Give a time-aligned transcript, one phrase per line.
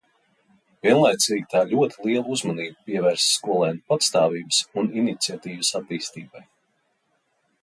[0.85, 6.47] Vienlaicīgi tā ļoti lielu uzmanību pievērsa skolēnu patstāvības un iniciatīvas attīstībai.